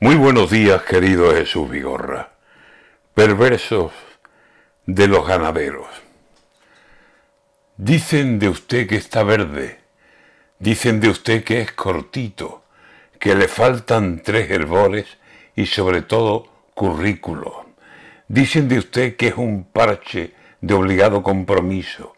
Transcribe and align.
Muy 0.00 0.14
buenos 0.14 0.48
días, 0.48 0.82
querido 0.82 1.34
Jesús 1.34 1.68
Vigorra. 1.68 2.30
Perversos 3.14 3.90
de 4.86 5.08
los 5.08 5.26
ganaderos. 5.26 5.88
Dicen 7.76 8.38
de 8.38 8.48
usted 8.48 8.86
que 8.86 8.94
está 8.94 9.24
verde, 9.24 9.80
dicen 10.60 11.00
de 11.00 11.08
usted 11.08 11.42
que 11.42 11.62
es 11.62 11.72
cortito, 11.72 12.62
que 13.18 13.34
le 13.34 13.48
faltan 13.48 14.22
tres 14.22 14.48
herbores 14.52 15.18
y 15.56 15.66
sobre 15.66 16.02
todo 16.02 16.46
currículo. 16.74 17.66
Dicen 18.28 18.68
de 18.68 18.78
usted 18.78 19.16
que 19.16 19.26
es 19.26 19.36
un 19.36 19.64
parche 19.64 20.32
de 20.60 20.74
obligado 20.74 21.24
compromiso, 21.24 22.14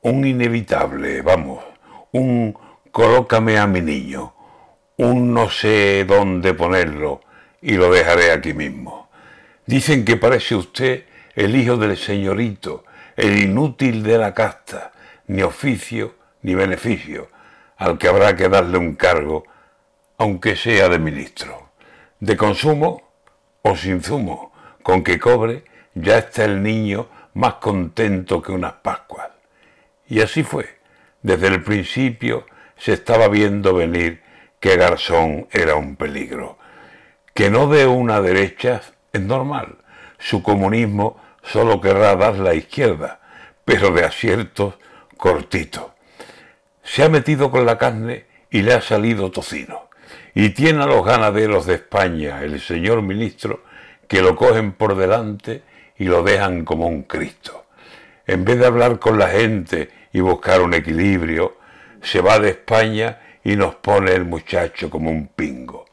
un 0.00 0.26
inevitable, 0.26 1.20
vamos, 1.20 1.62
un 2.10 2.56
colócame 2.90 3.58
a 3.58 3.66
mi 3.66 3.82
niño, 3.82 4.32
un 4.96 5.32
no 5.32 5.50
sé 5.50 6.04
dónde 6.04 6.54
ponerlo 6.54 7.20
y 7.60 7.74
lo 7.74 7.92
dejaré 7.92 8.32
aquí 8.32 8.52
mismo. 8.52 9.08
Dicen 9.66 10.04
que 10.04 10.16
parece 10.16 10.54
usted 10.54 11.04
el 11.34 11.56
hijo 11.56 11.76
del 11.76 11.96
señorito, 11.96 12.84
el 13.16 13.38
inútil 13.38 14.02
de 14.02 14.18
la 14.18 14.34
casta, 14.34 14.92
ni 15.26 15.42
oficio 15.42 16.16
ni 16.42 16.54
beneficio, 16.54 17.30
al 17.76 17.98
que 17.98 18.08
habrá 18.08 18.36
que 18.36 18.48
darle 18.48 18.78
un 18.78 18.94
cargo, 18.96 19.44
aunque 20.18 20.56
sea 20.56 20.88
de 20.88 20.98
ministro. 20.98 21.70
De 22.20 22.36
consumo 22.36 23.12
o 23.62 23.76
sin 23.76 24.02
zumo, 24.02 24.52
con 24.82 25.02
que 25.04 25.18
cobre, 25.18 25.64
ya 25.94 26.18
está 26.18 26.44
el 26.44 26.62
niño 26.62 27.08
más 27.34 27.54
contento 27.54 28.42
que 28.42 28.52
unas 28.52 28.74
Pascuas. 28.74 29.30
Y 30.08 30.20
así 30.20 30.42
fue. 30.42 30.78
Desde 31.22 31.46
el 31.48 31.62
principio 31.62 32.46
se 32.76 32.92
estaba 32.92 33.28
viendo 33.28 33.74
venir 33.74 34.21
que 34.62 34.76
Garzón 34.76 35.48
era 35.50 35.74
un 35.74 35.96
peligro. 35.96 36.56
Que 37.34 37.50
no 37.50 37.66
dé 37.66 37.88
una 37.88 38.20
derecha 38.20 38.80
es 39.12 39.20
normal. 39.20 39.78
Su 40.20 40.40
comunismo 40.44 41.20
solo 41.42 41.80
querrá 41.80 42.14
dar 42.14 42.36
la 42.36 42.54
izquierda, 42.54 43.20
pero 43.64 43.90
de 43.90 44.04
aciertos 44.04 44.74
cortitos. 45.16 45.86
Se 46.84 47.02
ha 47.02 47.08
metido 47.08 47.50
con 47.50 47.66
la 47.66 47.76
carne 47.76 48.26
y 48.50 48.62
le 48.62 48.74
ha 48.74 48.80
salido 48.80 49.32
tocino. 49.32 49.88
Y 50.32 50.50
tiene 50.50 50.84
a 50.84 50.86
los 50.86 51.04
ganaderos 51.04 51.66
de 51.66 51.74
España, 51.74 52.44
el 52.44 52.60
señor 52.60 53.02
ministro, 53.02 53.64
que 54.06 54.22
lo 54.22 54.36
cogen 54.36 54.70
por 54.70 54.94
delante 54.94 55.62
y 55.98 56.04
lo 56.04 56.22
dejan 56.22 56.64
como 56.64 56.86
un 56.86 57.02
Cristo. 57.02 57.66
En 58.28 58.44
vez 58.44 58.60
de 58.60 58.66
hablar 58.66 59.00
con 59.00 59.18
la 59.18 59.26
gente 59.26 59.90
y 60.12 60.20
buscar 60.20 60.60
un 60.60 60.72
equilibrio, 60.72 61.56
se 62.00 62.20
va 62.20 62.38
de 62.38 62.50
España 62.50 63.18
y 63.44 63.56
nos 63.56 63.74
pone 63.76 64.12
el 64.12 64.24
muchacho 64.24 64.88
como 64.90 65.10
un 65.10 65.28
pingo. 65.28 65.86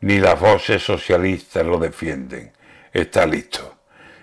Ni 0.00 0.18
las 0.18 0.38
voces 0.38 0.82
socialistas 0.82 1.64
lo 1.64 1.78
defienden. 1.78 2.52
Está 2.92 3.26
listo. 3.26 3.76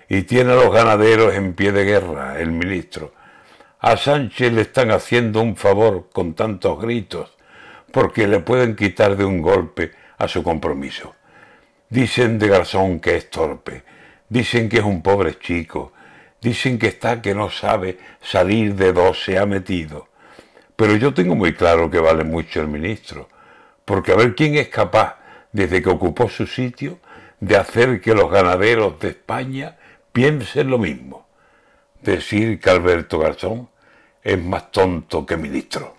Y 0.08 0.24
tiene 0.24 0.52
a 0.52 0.56
los 0.56 0.72
ganaderos 0.72 1.34
en 1.34 1.54
pie 1.54 1.72
de 1.72 1.86
guerra, 1.86 2.40
el 2.40 2.52
ministro. 2.52 3.14
A 3.80 3.98
Sánchez 3.98 4.54
le 4.54 4.62
están 4.62 4.92
haciendo 4.92 5.42
un 5.42 5.56
favor 5.56 6.10
con 6.14 6.36
tantos 6.36 6.80
gritos, 6.80 7.36
porque 7.92 8.28
le 8.28 8.40
pueden 8.40 8.76
quitar 8.76 9.16
de 9.16 9.26
un 9.26 9.42
golpe 9.42 9.92
a 10.18 10.28
su 10.28 10.44
compromiso. 10.44 11.16
Dicen 11.90 12.38
de 12.38 12.48
Garzón 12.48 13.00
que 13.00 13.18
es 13.18 13.30
torpe, 13.30 13.84
dicen 14.30 14.70
que 14.70 14.78
es 14.78 14.84
un 14.84 15.02
pobre 15.02 15.40
chico, 15.40 15.94
dicen 16.40 16.78
que 16.78 16.88
está 16.88 17.22
que 17.22 17.34
no 17.34 17.50
sabe 17.50 17.98
salir 18.22 18.76
de 18.76 18.94
dos 18.94 19.24
se 19.24 19.40
ha 19.40 19.46
metido. 19.46 20.11
Pero 20.82 20.96
yo 20.96 21.14
tengo 21.14 21.36
muy 21.36 21.54
claro 21.54 21.92
que 21.92 22.00
vale 22.00 22.24
mucho 22.24 22.60
el 22.60 22.68
ministro, 22.68 23.30
porque 23.86 24.14
a 24.14 24.16
ver 24.16 24.34
quién 24.34 24.56
es 24.56 24.70
capaz, 24.70 25.18
desde 25.52 25.80
que 25.80 25.90
ocupó 25.92 26.28
su 26.28 26.48
sitio, 26.48 26.98
de 27.40 27.56
hacer 27.56 28.02
que 28.02 28.16
los 28.16 28.32
ganaderos 28.32 29.00
de 29.00 29.10
España 29.10 29.78
piensen 30.12 30.72
lo 30.72 30.80
mismo. 30.80 31.28
Decir 32.02 32.60
que 32.60 32.72
Alberto 32.72 33.20
Garzón 33.20 33.70
es 34.24 34.44
más 34.44 34.72
tonto 34.72 35.24
que 35.24 35.38
ministro. 35.38 35.98